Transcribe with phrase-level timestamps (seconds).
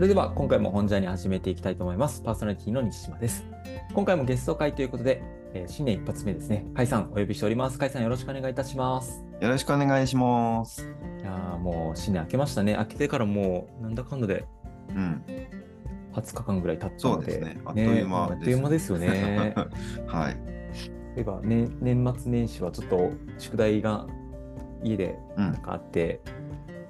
[0.00, 2.22] それでは今回も本ジャーに始めていきたいと思います。
[2.22, 3.44] パーソナリティの西島です。
[3.92, 5.22] 今回もゲスト会ということで、
[5.52, 6.64] えー新年一発目ですね。
[6.74, 7.78] 甲斐さんお呼びしております。
[7.78, 9.22] 甲斐さんよろしくお願いいたします。
[9.42, 10.88] よろしくお願いします。
[11.20, 12.76] いやーもう新年明けましたね。
[12.78, 14.46] 明けてからもうなんだかんだで
[14.88, 15.22] うん、
[16.14, 17.20] 20日間ぐらい経ったので。
[17.20, 17.60] そうですね。
[17.66, 19.54] あっという間あっという間ですよね。
[20.08, 20.36] はい。
[21.14, 24.06] 例えば、ね、年末年始はちょっと宿題が
[24.82, 26.22] 家でうんなん、かあって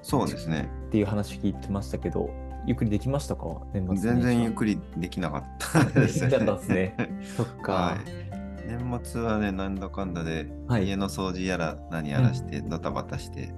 [0.01, 0.71] そうですね。
[0.87, 2.31] っていう話聞いてましたけど、
[2.71, 3.43] ゆっくりできましたか？
[3.73, 6.29] 年末全然ゆっくりできなかったでですね。
[6.29, 6.95] きなかったですね。
[7.37, 7.73] そっか。
[7.73, 7.99] はい。
[8.69, 13.53] 年末はね、なんだかんだで、はい家の掃除やら何やらして、ドタバタして、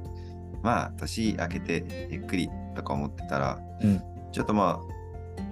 [0.62, 4.92] まあ、年明けてゆっくりとか思ってたら、うんちょっとまあ、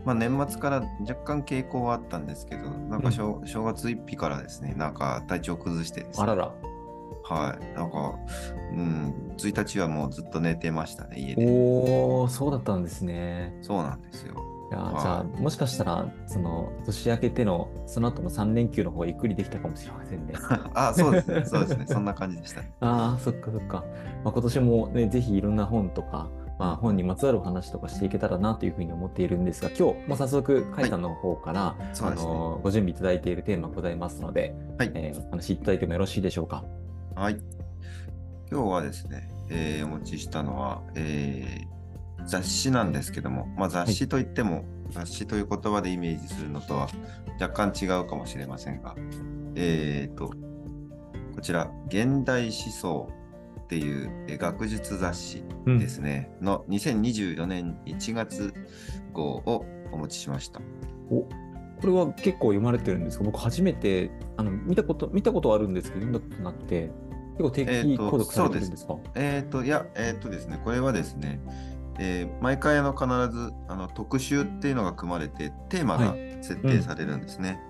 [0.06, 6.51] まあ、年末から若干傾向はあったんですけど、なんか正,、正月1日からですね、なんか体調崩してですね、あらら。
[7.24, 7.74] はい。
[7.77, 8.14] なんか、
[8.73, 11.45] うん、1日はもうずっと寝てましたね、家で。
[11.46, 13.55] おー、そうだったんですね。
[13.62, 14.34] そうなんですよ。
[14.71, 20.34] いやはいじゃあ、もしかしたら、その、年明けての、その後の3連休の方がゆっくりできたかもしれませんね。
[20.74, 21.45] あ、そうですね。
[21.45, 21.87] そうですね。
[21.88, 22.73] そんな感じでしたね。
[22.80, 23.84] ああ、そっかそっか。
[24.23, 32.30] まあ、今年もね、ぜひいろんな本とか、まあ、本にまつわるお話とかしていけたらなというふうに思っているんですが、今日も早速、甲斐さんの方から、あそうですね。
[32.30, 34.90] のご準備いただいているテーマございますので、はい。
[34.95, 36.62] えーお話しいただいてもよろしいでしょうか？
[37.21, 37.37] はい。
[38.51, 41.71] 今日はですね、えーお持ちしたのは、えー
[42.27, 46.88] 雑誌なんですけども、まあ、雑誌といっても、雑誌という言葉でイメージするのとは
[47.38, 48.95] 若干違うかもしれませんが、
[49.54, 50.29] えーと、
[51.35, 53.12] こちら、現代思想
[53.65, 55.79] っていうえー学術雑誌うん。
[55.79, 58.55] ですね、の2024年1月
[59.12, 60.62] 号をお持ちしました。
[61.10, 61.27] お
[61.80, 63.24] これは結構読まれてるんですか？
[63.24, 66.91] 僕初めてあの見たこと見たことはあるんですけど読んだことなくて
[67.41, 71.41] 結構定期えーと購読されてるんですか、えっ、と、いや、えっ、とですね、これはですね、
[71.99, 77.61] えー毎回あの必ずあの特集っていうのが組まれて、テーマがは設定されるんですね。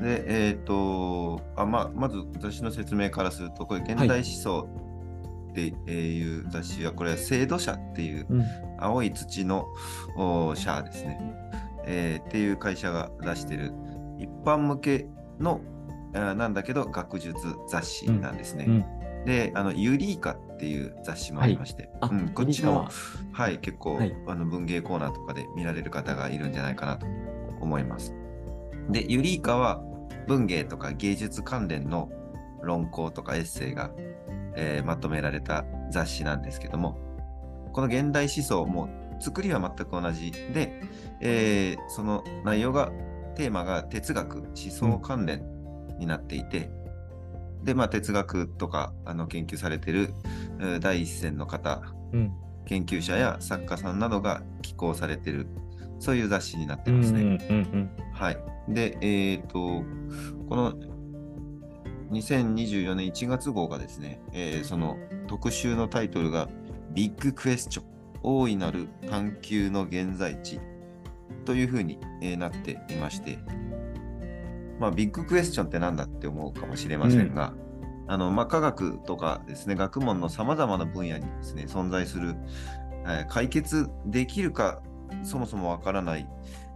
[0.00, 4.68] で、えっ、とあ、ま、まず雑誌の説明からすると、これ、現代思想
[5.50, 8.44] っていう雑誌は、これは制度社っていううん。
[8.80, 9.66] 青い土の
[10.16, 11.20] お社ですね、
[11.84, 13.72] えーっていう会社が出してる
[14.18, 15.06] 一般向け
[15.40, 15.60] の
[16.12, 17.36] なんだけど学術
[17.68, 18.64] 雑誌なんですね。
[18.68, 22.88] うんで、あのユリーカっていう雑誌もありまして、あ、うん、こっちも
[23.32, 24.14] はい、結構、はい。
[24.26, 27.06] あの文芸コーナーとかで見られる方がいるんじゃないかなと
[27.60, 28.14] 思います。
[28.90, 29.82] で、ユリーカは
[30.26, 32.10] 文芸とか芸術関連の
[32.62, 33.90] 論考とかエッセイが、
[34.56, 36.98] えーまとめられた雑誌なんですけども、
[37.72, 38.88] この現代思想も
[39.20, 40.82] 作りは全く同じで、
[41.20, 42.90] えーその内容が、
[43.36, 45.44] テーマが哲学、思想関連
[45.98, 46.70] になっていて、
[47.62, 50.14] で、まあ、哲学とかあの研究されてる
[50.60, 51.82] えー第一線の方、
[52.12, 52.32] うん
[52.68, 55.46] 研究者や作家さんなどが寄稿されてる、
[55.98, 57.20] そういう雑誌になってうんますね。
[57.22, 57.30] うんう
[57.78, 58.38] んはい。
[58.68, 59.82] で、えっ、と、
[60.48, 60.74] この
[62.10, 66.48] 2024年1月号がですね、えーその特集のタイトルが
[66.92, 67.86] ビッグクエスチョン、
[68.22, 70.60] 大いなる探求の現在地
[71.46, 73.38] というふうに、えーなっていまして、
[74.78, 77.52] まあ、ビッグクエスチョンってなんだって思うかもしれませんが、
[78.06, 82.36] あのまあ、科学とかですね、学問のさまざまな分野にですね、存在する、
[83.04, 84.82] えー解決できるか、
[85.22, 86.28] そもそもわからない、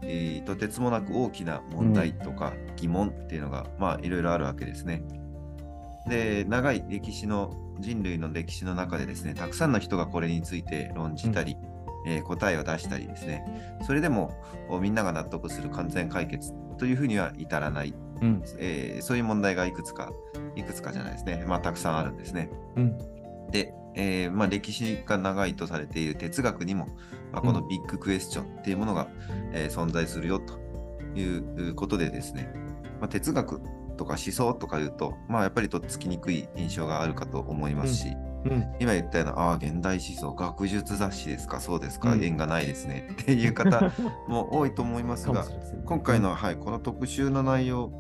[0.02, 5.02] えーとてつもなく大きな問題とか疑問っていうのが、まあ、いろいろあるわけですね。
[6.08, 11.56] で、長い歴史の、人類の歴史の中でですね、たくさんの人がこれについて論じたり、
[12.06, 13.44] えー答えを出したりですね、
[13.86, 14.32] それでも
[14.68, 18.42] おみんなが納得する完全解決というふうには至らない、うん。
[18.58, 20.10] えーそういう問題がいくつか、
[20.56, 22.50] いくつかじゃないですね、まあ、たくさんあるんですね。
[22.76, 22.98] うん。
[23.50, 26.86] で、えーまあ、歴史が長いとされている哲学にも、
[27.32, 29.08] まあ、このビッグクエスチョンっていうものが、
[29.52, 30.58] えー存在するよと
[31.14, 32.52] いうことでですね、
[33.00, 33.60] まあ、哲学
[33.96, 38.31] とか思想とかいうと、まあ、やっぱりとっつきにくい印象があるかと思いますし、うん
[38.80, 42.24] 今言ったような、ああ、現代思想、学術雑誌ですか、そうですか、うん。
[42.24, 43.09] 縁がないですね。
[43.22, 43.92] っていう方
[44.28, 45.44] も多いと思いますが
[45.84, 47.91] 今回の、はい、この特集の内容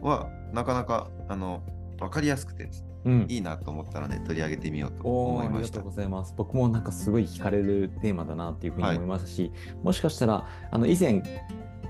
[0.00, 1.62] は、なかなかあの
[1.98, 2.68] 分かりやすくて
[3.04, 3.26] うん。
[3.28, 5.56] いいなと思ったので取り上げてみようと思いました。
[5.56, 5.84] ありがとう。
[5.84, 6.34] ございます。
[6.36, 9.52] 僕もなんかすごい惹かれるテーマだなっていうふうに思いますし、
[9.82, 11.22] もしかしたら、あの以前、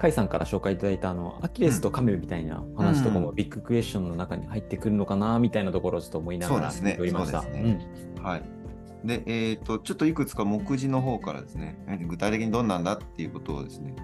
[0.00, 7.42] 甲斐さんから紹介いただいたあのアキレスとカメみたいな話とかもうビッグクエスチョンの中に入ってくるのかなみたいなところをちょっと思いながら見ておりました。
[7.42, 7.86] そうですね
[8.22, 8.42] はい。
[9.04, 13.94] で、えっ、と、ちょっといくつか目次の方からですね、具体的にどんなんだっていうことをですね、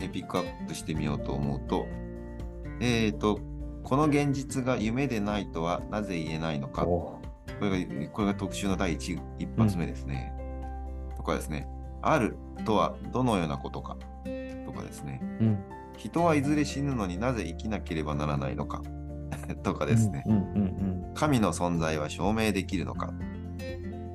[0.00, 1.86] えピックアップしてみようと思うと、
[2.80, 3.38] えっ、と、
[3.82, 6.84] この現実が夢でないとはなぜ言えないのか。
[6.86, 7.20] こ
[7.60, 10.32] おれがこれが特集の第一一発目ですね。
[11.16, 11.68] とかですね。
[12.00, 13.96] あるとはどのようなことか
[14.72, 15.20] とかですね。
[15.40, 15.58] うん。
[15.96, 18.82] 人はいずれ死ぬのになぜ生きなければならないのか
[19.62, 20.24] とかですね。
[20.26, 23.12] うんうんうん神の存在は証明できるのか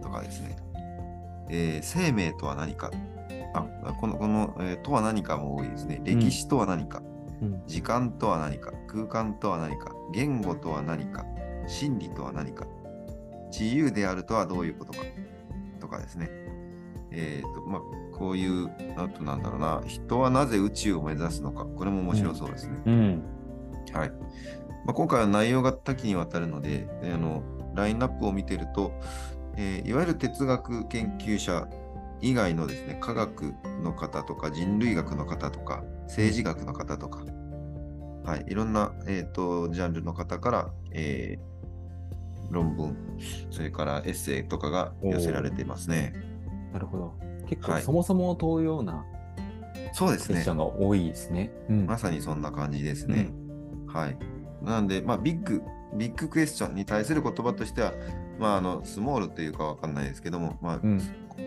[0.01, 0.56] とかですね。
[1.50, 2.92] えー生命とは何か
[3.54, 6.01] あこの、この、えーとは何かも多いですね。
[6.04, 7.01] 歴史とは何か、
[7.42, 11.24] うん時間とは何か、空間とは何か、言語とは何か、
[11.68, 12.65] 真理とは何か、
[13.51, 15.00] 自由であるとはどういうことか
[15.80, 16.30] とかですね。
[17.17, 17.81] えっ、と、まあ、
[18.15, 22.81] こういう、あとなんだろうな、人はなぜ宇宙を目指すのか、これも面白そうですね。
[22.85, 23.23] うん。
[23.93, 24.09] はい。
[24.85, 27.43] まあ、今回は内容が多岐にわたるので、えーあの
[27.75, 28.91] ラインナップを見てると、
[29.55, 31.67] えーいわゆる哲学研究者
[32.21, 33.53] 以外のですね、科学
[33.83, 37.23] の方とか人類学の方とか政治学の方とか、
[38.23, 41.57] はい、いろんな、えー、とジャンルの方から、えー
[42.49, 42.95] 論文、
[43.51, 46.13] それからエッセイとかが寄せられていますね。
[46.73, 47.13] なるほど。
[47.47, 49.05] 結構はいそもそも問うような
[49.93, 50.53] そうですねクエスチョ。
[50.53, 51.51] ンが多いですね。
[51.69, 53.29] うんまさにそんな感じですね。
[53.87, 54.17] はい。
[54.61, 55.61] なんで、まあ、ビッグ、
[55.95, 57.93] ビッグクエスチョンに対する言葉としては、
[58.39, 61.01] まあ、あの、スモールというかわかんないですけども、まあ、うん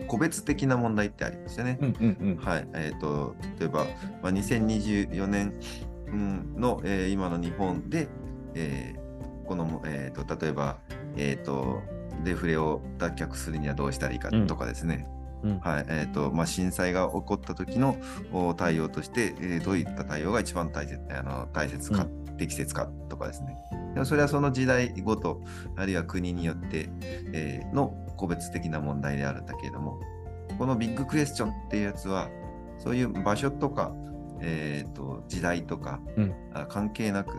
[0.07, 1.77] 個別的な問題ってありますよね。
[1.81, 2.37] うんうんうん。
[2.37, 2.67] はい。
[2.73, 3.85] えっ、と、例えば、
[4.23, 5.53] まあ、2024年
[6.07, 8.07] うんの、えー今の日本で、
[8.55, 9.01] えー
[9.45, 10.77] この、えー、と例えば、
[11.17, 11.81] えー、と
[12.23, 15.07] デフレを脱却するにはどうしたらいいかとかですね、
[15.43, 15.59] うん。
[15.59, 15.85] はい。
[15.87, 17.97] えーとまあ、震災が起こった時の
[18.31, 22.05] お対応として、えーどういった対応が一番大切あの大切か、
[22.37, 23.55] 適切かとかですね。
[23.93, 25.41] でもそれはその時代ごと、
[25.75, 26.89] あるいは国によって、
[27.33, 29.99] えーの個別的な問題であるんだけれども、
[30.57, 32.29] このビッグクエスチョンっていうやつは、
[32.77, 33.93] そういう場所とか、
[34.41, 36.33] えーと時代とか、うん。
[36.53, 37.33] あ関係なく、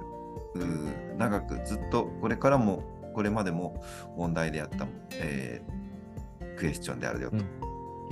[1.18, 3.84] 長くずっとこれからも、これまでも
[4.16, 5.82] 問題であった、えー
[6.56, 7.44] クエスチョンであるよとうん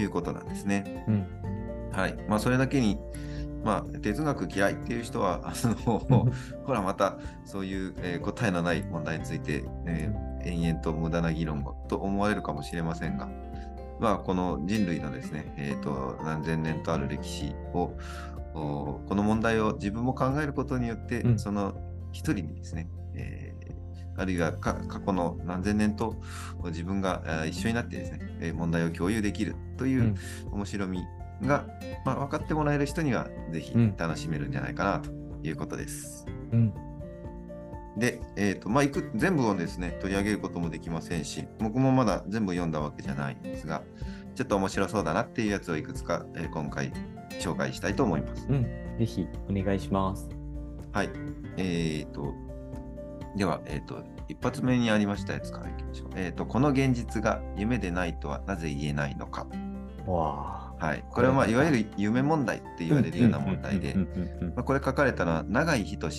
[0.01, 1.05] いうことなんですね。
[1.07, 1.27] うん
[1.93, 2.17] はい。
[2.29, 2.99] まあ、それだけに、
[3.65, 6.01] まあ、哲学嫌いっていう人は、あの、
[6.65, 13.29] ほら、また、そういう、えー答えのない問題について、えー延々と無駄な議論をと思われるかもしれませんが、
[14.01, 17.93] まあ、この人類のですね、えーと、何千年とある歴史を、
[18.55, 21.75] おこの問題を自分も考えることによって、うんその
[22.13, 23.50] 一人にですね、えー
[24.21, 26.17] あるいはか過去の何千年と
[26.67, 30.17] 自分が一緒になってですね、えー問題を共有できるといううん
[30.53, 31.05] 面白み
[31.43, 31.67] が、
[32.05, 35.11] まあ、分かってもらえる人にはぜひうん楽しめるんじゃないかなと
[35.43, 36.27] いうことです。
[36.53, 36.75] うん
[37.97, 43.83] で、えーとまあ、いく全部をですね取り上げることもできませんし、僕もまだ全部読んだわけじゃないんですが、
[44.35, 46.93] ちょっと面白そうだなっていうやつをいくつか、えー今回
[47.41, 48.47] 紹介したいと思います。
[48.49, 48.63] うん。
[48.99, 50.29] ぜひお願いします。
[50.93, 51.11] はい。
[51.57, 52.33] えーと、
[53.37, 56.09] では、えーと、一発目にありましたやつからいきましょう。
[56.17, 59.47] えーと、この現実が夢でないとはなぜ言えないのか。
[60.07, 60.87] わあ。
[60.87, 61.05] はい。
[61.11, 63.97] これは、まあ、いわゆる夢問題って言われるような問題で
[64.65, 66.11] これ書かれたのは永井仁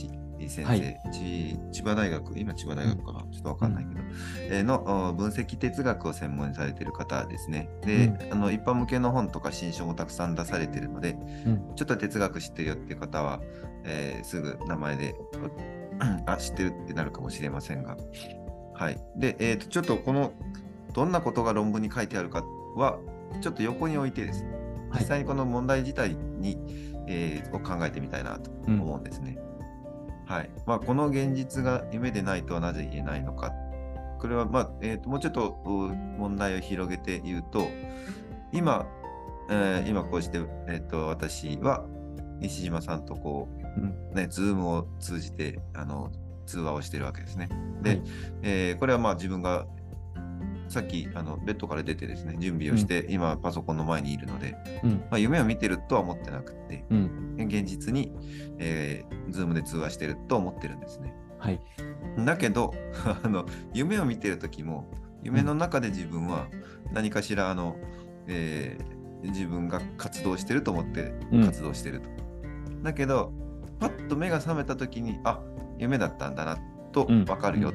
[0.48, 4.02] 先生、はいち千葉大学、今千葉大学かな、ちょっとわかんないけど、
[4.50, 7.70] えーのお分析哲学を専門にされている方ですね。
[7.86, 11.16] で、うんあの一般向けの本とか新書もたくさん出されているので、
[11.46, 13.42] うんちょっと哲学知ってるよっていう方は、
[13.84, 15.16] えーすぐ名前で、
[16.26, 17.98] あ、知ってるってなるかもしれませんが。
[18.74, 18.98] はい。
[19.16, 20.34] で、えっ、と、ちょっとこの、
[20.94, 22.44] どんなことが論文に書いてあるか
[22.76, 22.98] は、
[23.42, 24.62] ちょっと横に置いてですね、はい
[25.00, 26.58] 実際にこの問題自体に、
[27.08, 29.38] えーを考えてみたいなと思うんですね。
[30.26, 30.50] はい。
[30.66, 33.54] まあ、この現実が夢でないとはなぜ言えないのか。
[34.20, 37.68] これは、まあ、えーともうちょっとう問題を広げて言うと、
[38.52, 38.86] 今、
[39.50, 41.86] えー今こうして、えー、と私は
[42.40, 43.61] 西島さんとこうんう、
[44.14, 46.12] ね、ズームを通じてあの
[46.46, 47.50] 通話をしてるわけですね。
[47.82, 48.02] で、はい
[48.42, 49.66] えーこれはまあ自分が
[50.68, 58.12] さっきあのベッドから出てですね、準備をして、今パソコンの前にいるので、うんまあ、夢を見てるとは思ってなくて、うん現実に、
[58.58, 61.14] えー、ズームで通話してると思ってるんですね。
[61.40, 61.60] はい。
[62.20, 62.74] だけど、
[63.24, 64.90] あの夢を見てる時も、
[65.24, 66.48] 夢の中で自分は
[66.94, 67.76] 何かしらあの、
[68.28, 72.10] えー自分が活動してると思ってうん活動してると。
[72.84, 73.32] だけど、
[73.82, 75.42] パッと目が覚めた時に、あ
[75.78, 76.58] 夢だったんだな
[76.94, 77.74] とうん分かるよっ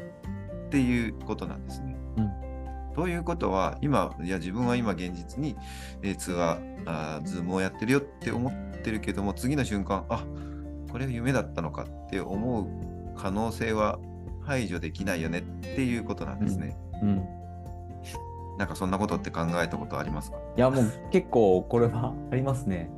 [0.71, 1.97] ていうことなんですね。
[2.17, 2.31] うん
[2.95, 5.55] ということは、今、いや自分は今現実に、
[6.03, 10.25] えー通話、あーズームをやってるよって思ってるけども、次の瞬間、あ
[10.91, 12.67] これは夢だったのかって思う
[13.15, 13.99] 可能性は
[14.45, 16.79] 排除できないよねっていうことなんですね。
[17.03, 17.23] うん。
[18.57, 20.39] なんかそんなことって考えたことありますか？
[20.57, 22.89] いやもう結構これは ありますね。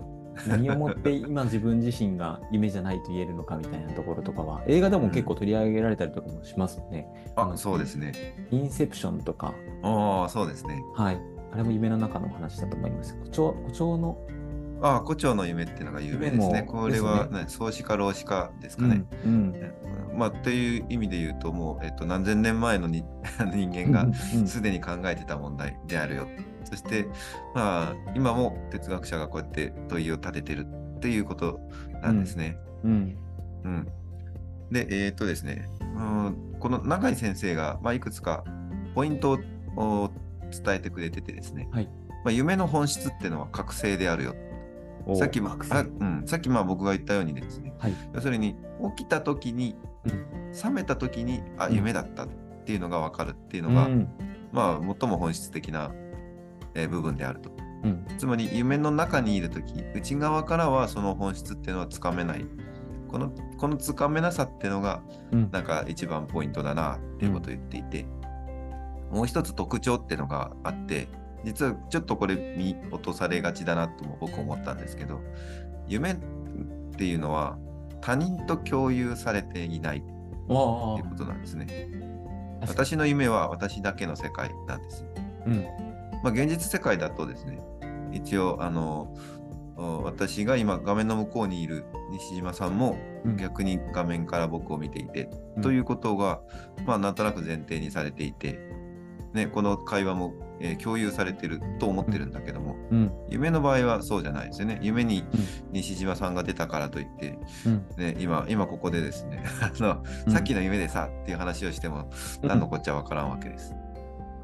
[0.46, 7.06] 何をもって今自分自身が夢じゃないと言えるのかみたいなところとかは映画でも結構取り上げられたりとかもしますね。
[7.36, 8.12] あ、そうですね。
[8.50, 10.82] インセプションとか、ああ、そうですね。
[10.94, 11.20] はい。
[11.52, 13.16] あれも夢の中の話だと思います。
[13.16, 14.18] 胡蝶胡蝶の、
[14.82, 16.62] ああ、胡蝶の夢っていうのが有名ですね。
[16.62, 19.04] これは、ね、創始か老子かですかね。
[19.24, 19.72] うんうん
[20.18, 23.04] まあ、という意味で言うと、もう、えっと、何千年前のに
[23.54, 26.26] 人間がうんすでに考えてた問題であるよ。
[26.68, 27.06] そして、
[27.54, 31.60] まあ、今も哲学者がこうやって問いを立ててるっていうこと
[32.02, 32.58] なんですね。
[32.84, 33.16] うん。
[33.64, 33.88] うん。
[34.70, 38.44] で、えーっとですね、うん、この永井先生が、まあ、いくつか
[38.94, 39.38] ポイント
[39.76, 40.10] を
[40.50, 41.88] 伝えてくれててですね、はい。
[42.24, 44.34] まあ、夢の本質っていうのは覚醒であるよ。
[45.06, 47.94] おさっきも覚醒あうん、さっきまあ僕が言ったようにですね、はい。
[48.12, 48.56] 要するに
[48.96, 50.52] 起きた時に、うん。
[50.52, 51.74] 覚めた時にあうん。
[51.74, 52.28] 夢だったっ
[52.66, 54.08] ていうのが分かるっていうのが、うん。
[54.52, 56.07] まあ最も本質的な、えー
[56.86, 57.50] 部分であると。
[57.84, 62.46] うんつまり夢の中にいる時内側からはその本質っていうのはつかめない。
[63.08, 68.06] このこのつかめなさっていうのがうんなんか一番ポイントだなっていうことを言っていて、
[69.10, 71.08] もう一つ特徴っていうのがあって
[71.44, 75.20] 実はちょっとこれ見落とされがちだなとも僕思ったんですけど
[75.86, 76.16] 夢っ
[76.96, 77.56] ていうのは
[78.00, 80.14] 他人と共有されていないっていう
[80.48, 81.90] ことなんですね。
[82.60, 85.06] 私の夢は私だけの世界なんです。
[85.46, 85.66] うん
[86.22, 87.60] まあ、現実世界だとですね
[88.12, 89.14] 一応あの
[89.76, 93.36] お私が今画面の向こうにいる西島さんもうん。
[93.36, 95.62] 逆に画面から僕を見ていて、うん。
[95.62, 96.40] ということが、
[96.86, 98.58] まあ、なんとなく前提にされていて、
[99.34, 103.12] ね、この会話も、えー共有されてると思ってるんだけども、うん。
[103.28, 104.80] 夢の場合はそうじゃないですよね。
[104.82, 105.26] 夢にうん。
[105.72, 107.86] 西島さんが出たからといって、うん。
[107.96, 110.32] ね、今今ここでですね あの、うん。
[110.32, 112.10] さっきの夢でさっていう話をしても
[112.42, 113.74] 何のこっちゃわからんわけです。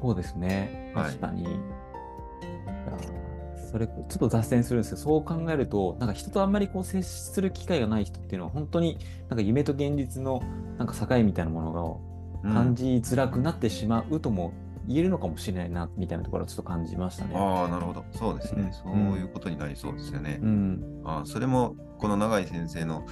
[0.05, 0.91] そうですね。
[0.95, 1.43] はい確かに。
[1.43, 3.25] いやー
[3.71, 10.41] それ、ちょっと脱線するんですけど、そう考えると、なんか人とあんまりこう接する機会がない人っていうのは、本当になんか夢と現実の
[10.77, 12.01] なんか境みたいなもの
[12.43, 14.53] うんが感じづらくなってしまうとも
[14.87, 17.35] 言えるのかもしれないな、みたいなところをちょっと感じましたね。
[17.35, 18.05] ああ、なるほど。
[18.11, 18.63] そうですね。
[18.63, 20.39] うんそういうことになりそうですよね。
[20.41, 21.01] うん。
[21.03, 23.05] あーそれも、この永井先生の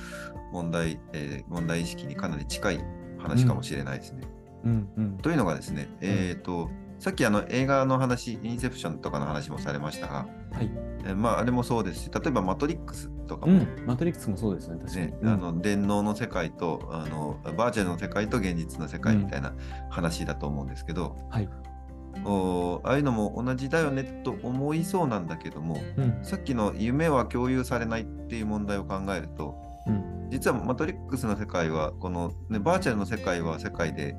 [0.52, 2.80] 問題、えー問題意識にかなり近い
[3.18, 4.22] 話かもしれないですね。
[4.66, 4.90] うん。
[4.96, 5.18] うん。
[5.18, 6.70] というのがですね、えっ、と、
[7.04, 10.72] さっきあの映画の話、インセプションとかの話もされましたが、はい。
[11.04, 13.68] えーまあ、あれもそうですし、例えばマトリックスとかも、うん。
[13.86, 15.08] マトリックスもそうですね、確かに。
[15.08, 19.54] ね、うんあの電脳の世界とあのバーチャルの世界と現実の世界みたいな
[19.90, 21.50] 話だと思うんですけど、はい。
[22.24, 26.20] おああいうのも同じだよねと思いそうなんだけどもうん。
[26.24, 29.58] さっきの夢は共有されないっていう問題を考えると
[29.88, 30.30] うん。
[30.30, 34.16] 実はマトリックスの世界はこの、ね、バーチャルの世界は世界で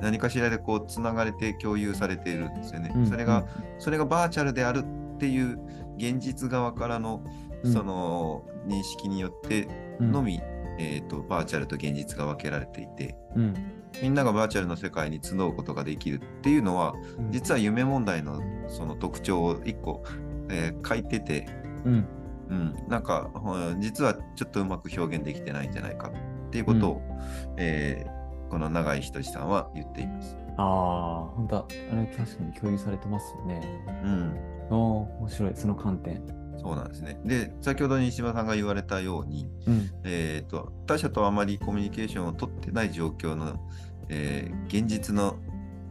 [0.00, 2.92] 何かしらでこうつながれて共有されているんですよね。
[2.94, 3.44] うんそれが、
[3.78, 5.58] それがバーチャルであるっていう
[5.96, 7.22] 現実側からの
[7.62, 9.68] うんその認識によって
[10.00, 10.40] うんのみ、
[10.78, 13.54] えー、とバーチャルと現実が分けられていてうん。
[14.00, 17.30] みんながバーチャルの世界に集うことができるっていうのはうん。
[17.30, 20.02] 実は夢問題のその特徴を一個、
[20.48, 21.46] えー書いてて、
[21.84, 22.08] うん。
[22.50, 26.10] うん、なんかうん実はちょっとうまく表現できてないんじゃないか
[26.48, 27.02] っていうことを、
[27.56, 28.21] えー
[28.52, 30.36] この永井仁さんは言っています。
[30.58, 31.64] ああ、本当だ。
[31.90, 33.62] あれ、確かに共有されてますよね。
[34.04, 36.22] うん、おー面白い、その観点。
[36.58, 37.18] そうなんですね。
[37.24, 39.90] で、先ほど西島さんが言われたように、うん。
[40.04, 43.58] えー、と他者とあまりコミュニケーションを取ってない状況の、
[44.10, 45.38] えー現実の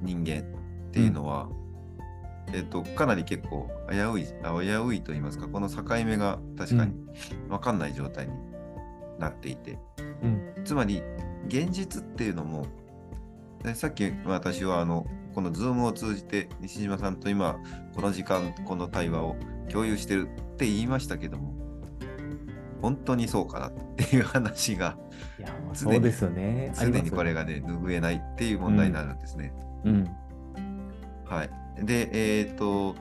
[0.04, 1.50] 人間っていうのは、
[2.54, 6.94] えー、とかなり結構危ういあ危ういと言いますかこの境目が確かに
[7.50, 8.34] 分かんない状態に
[9.18, 9.80] なっていて、
[10.22, 10.64] うん。
[10.64, 11.02] つまり
[11.48, 12.66] 現実っていうのも
[13.64, 17.58] でさっき私はあのこの Zoom を通じて西島さんと今
[17.96, 19.36] この時間この対話を
[19.70, 21.54] 共有してるって言いましたけども
[22.82, 24.98] 本当にそうかなっていう話が
[25.40, 25.54] いや、
[25.90, 26.30] うです
[26.76, 29.54] 常にこれがね拭えないっていう問題になるんですね。
[29.86, 30.10] うん。
[31.26, 31.50] はい。
[31.86, 32.96] で、えっ、と、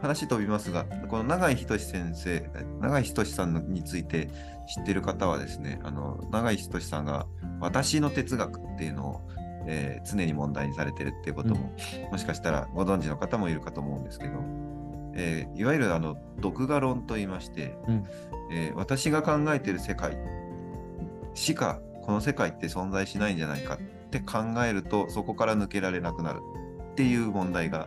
[0.00, 2.48] 話飛びますが、この永井仁先生、
[2.80, 4.28] 永井仁さんについて
[4.66, 7.26] 知ってる方はですね、あの永井仁さんが
[7.60, 9.20] 私の哲学っていうのを、
[9.66, 11.72] えー常に問題にされてるっていうことも、
[12.10, 14.32] もしかしたらご存知の方もいるかと思うんですけど、
[15.14, 18.04] えーいわゆるあの独画論といいまして、うん
[18.52, 20.16] えー私が考えてる世界
[21.34, 23.78] しかこの世界って存在しないんじゃないかっ
[24.10, 26.40] て考えるとそこから抜けられなくなる
[26.92, 27.86] っていう問題が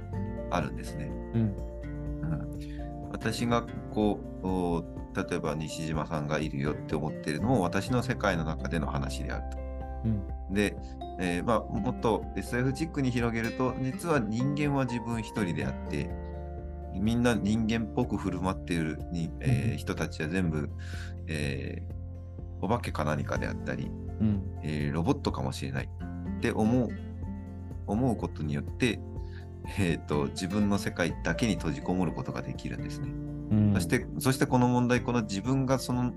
[0.49, 1.11] あるんですね。
[1.33, 1.72] うん。
[3.13, 4.83] うん、私がこうお
[5.15, 9.57] 例えば西島さんがいるよって思ってるのも私の世界の中での話であると。
[10.05, 10.53] うん。
[10.53, 10.75] で、
[11.19, 16.09] えーまあ、もっと SF チックに広げると実は人間は自分一人であって
[16.99, 20.69] みんな人間っぽく振る舞っているに、えーうん人たちは全部、
[21.27, 21.93] えー
[22.61, 23.91] お化けか何かであったり、
[24.21, 24.41] うん。
[24.63, 25.89] えーロボットかもしれない
[26.37, 26.87] って思う
[27.87, 28.99] 思うことによって、
[29.77, 33.07] えーと、自分の世界だけに閉じこもることができるんですね。
[33.51, 36.13] うんそして、そしてこの問題、この自分がその、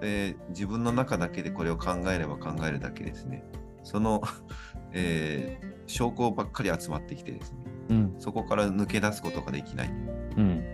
[0.00, 3.44] えー自分の中だけでこれを考えれば考えるだけですね。
[3.82, 4.22] その、
[4.92, 7.58] えー証拠ばっかり集まってきてですね。
[7.90, 9.90] うんそこから抜け出すことができない。
[10.36, 10.64] うん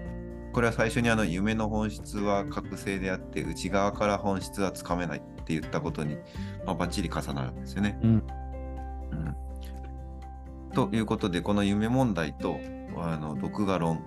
[0.52, 6.16] これは最初にあの夢の本質は覚醒であって内側から本質はつかめないって言ったことに、
[6.64, 7.98] まあ、バッチリ重なるんですよね。
[8.02, 8.14] うんう
[9.16, 9.36] ん
[10.74, 12.58] ということでこの夢問題と
[12.96, 14.04] あの独画論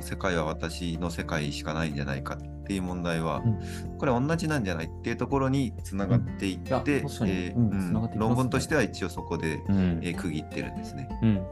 [0.00, 3.98] 世界は私の世界しかないんじゃないかっていう問題は、うん。
[3.98, 7.04] これ同じなんじゃないっていうところにつながっていって、
[8.16, 10.00] 論文としては一応そこで、うん。
[10.02, 11.08] えー区切ってるんですね。
[11.22, 11.46] うん。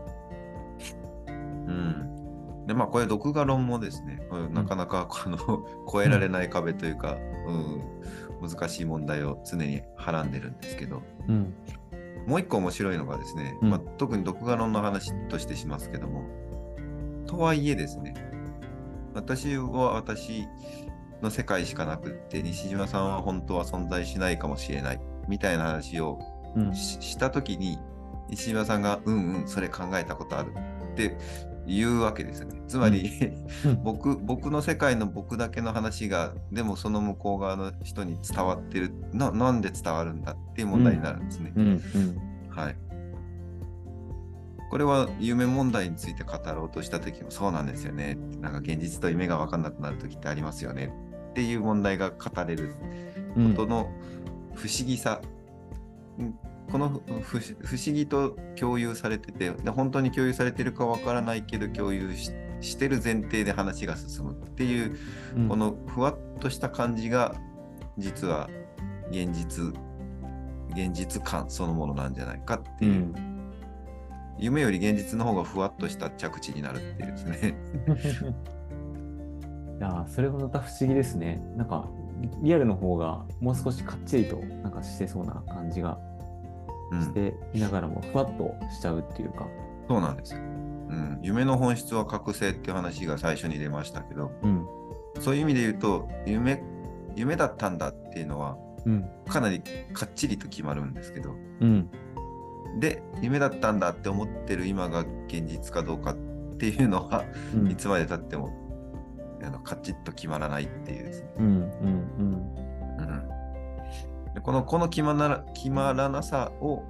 [1.67, 4.21] うん、でまあこれ独画論もですね
[4.53, 7.17] なかなか この越えられない壁というか、
[7.47, 11.03] うん、難しい問題を常にはらんでるんですけど。
[11.29, 11.55] うん
[12.27, 13.71] もう一個面白いのがですね、うん。
[13.71, 16.25] まあ、特に独画論の話としてしますけども
[17.27, 18.15] とはいえですね
[19.15, 20.47] 私は私
[21.23, 26.19] の世界しかなくって西島さんは本当は存在しないかもしれないみたいな話を
[26.57, 26.75] うん。
[26.75, 27.79] ししたときに、
[28.31, 30.53] 石島さんが、うんうん、それ考えたことある
[30.93, 31.17] って
[31.67, 32.63] 言うわけですよね。
[32.69, 33.11] つまり、
[33.65, 33.83] うん。
[33.83, 41.53] 僕、僕の世界の僕だけの話が、でもその向こう側の人に伝わってる、ななんで伝わるんだっていう問題になるんですね。
[41.55, 41.81] うんうん
[42.51, 42.77] はい。
[44.71, 48.19] これは夢問題について語ろうとしたときもそうなんですよね。
[48.41, 50.93] なんか現実と夢が分かんなくなるときってありますよね
[51.31, 52.75] っていう問題が語れる
[53.37, 53.91] うんことの
[54.55, 55.21] 不思議さ、
[56.19, 56.39] うん
[56.73, 64.97] この不思議と共有されててで本当に共有されてるかわからないけど共有ししてる前提で話が進むっていう、
[65.37, 67.35] うんこのふわっとした感じが
[67.99, 68.49] 実は
[69.11, 69.75] 現実
[70.71, 73.35] 現実感そのものなんじゃないかっていう、うん
[74.39, 77.55] 夢より現実の方がふわっとした着地になるっていうですね。
[79.79, 81.41] いやーそれはまた不思議ですね。
[81.57, 81.89] なんか
[82.21, 85.99] リリアルの方がもう少しかっちりとなんかしてそうな感じが
[86.91, 89.47] うんしていながらもふわっとしちゃうっていうか。
[89.89, 90.43] そうなんですよ、う
[90.95, 91.19] ん。
[91.23, 94.67] 夢の本質は覚醒っていう話が最初に出ましたけど、うん
[95.21, 96.61] そういう意味で言うと、夢、
[97.15, 99.09] 夢だったんだっていうのは、うん。
[99.27, 99.61] かなり
[99.93, 101.91] かっちりと決まるんですけど、うん。
[102.81, 106.17] で、夢だったんだって思ってる今が現実かどうかっ
[106.59, 107.71] ていうのは、うん。
[107.71, 108.53] いつまでたっても、
[109.43, 111.29] あのカチッと決まらないっていうですね。
[111.39, 111.65] うんうん
[112.19, 112.55] うん。
[114.35, 116.83] でこのこの決まら決まらなさを、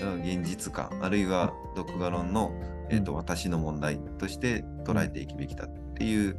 [0.00, 2.52] うん現実感、あるいは独画論の、
[2.88, 3.18] えーとうん。
[3.18, 6.36] 私の問題として捉えていくべきだっていう,、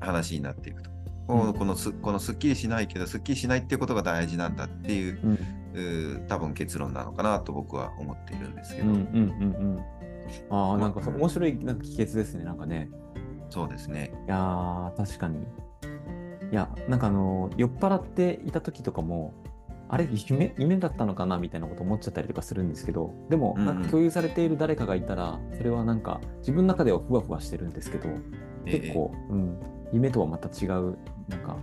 [0.00, 0.90] 話になっていくと。
[1.26, 1.46] こうん。
[1.46, 5.32] のこのすこのすっきりしないけど、すっきりしないっていうことが大事なんだっていううん。
[5.32, 9.80] うー多分結論なのかなと僕は思っているんですけど、うんうんうんうん。
[10.50, 12.90] ああなんか面白いなんか帰結ですねなんかね。
[13.50, 14.12] そうですね。
[14.26, 15.46] いやー確かに。
[16.50, 19.34] いやなんかあの酔っ払っていた時とかも
[19.88, 23.66] あれ夢夢だったのかなみたいなこと思っちゃったりとかするんですけどでもうんうん。
[23.66, 28.08] なんか共有されている誰かがいたらそれはなんか自分の中ではふわふわしてるんですけど
[28.64, 29.60] 結構、うん、
[29.92, 30.96] 夢とはまた違う
[31.28, 31.56] なんか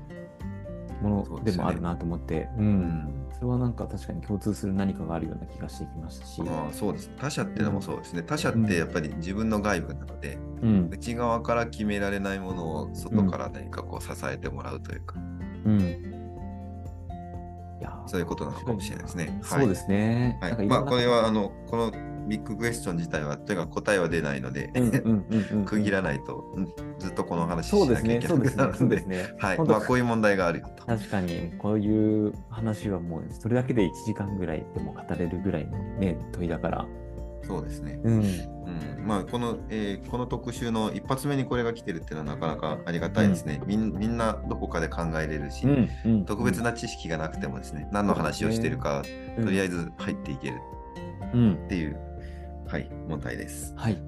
[1.02, 2.50] ものでもあるなと思って。
[2.58, 2.66] う、うん。
[2.66, 7.12] んそれはなんか確かに共通する何かがあるような気がしてきましたし、ああそうです。
[7.18, 8.24] 他者っていうのもそうですね。
[8.24, 10.90] 他者ってやっぱり自分の外部なので、うん。
[10.92, 15.16] 内側から決められないものを外から何かこう支えてもらうというか、
[15.66, 16.23] うん、
[18.06, 19.40] そういうことなのかもしれないですね。
[19.44, 20.38] そうですね。
[20.42, 20.68] はい。
[20.68, 21.92] まあこれはあのこの
[22.28, 26.68] ビッグクエスチョン自体はというか答えは出ないので、うんうんうんうん 区切らないと、うん
[27.00, 29.36] ずっとこの話しなきゃいけそうですねなくなる、ので。
[29.40, 29.58] はい。
[29.58, 30.86] まあこういう問題があるよと。
[30.86, 36.88] 確かに、こういう話はもう、それだけで1時間ぐらいでも語れるぐらいのね、問いだから。
[37.46, 38.00] そうですね。
[38.04, 38.20] うん。
[38.20, 43.62] うん、まあこの、えーこの特集の一発目にこれが来てるっていうのはなかなかありがたいですね。
[43.66, 49.04] みんみんなどこかで考えれるし、うんうん特別な知識がなくてもですね、何の話をしてるか、
[49.38, 50.58] うんとりあえず入っていける
[51.34, 51.54] うん。
[51.66, 51.98] っていう、
[52.68, 53.74] はい、問題です。
[53.76, 54.02] はい。